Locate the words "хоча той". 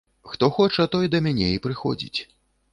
0.55-1.11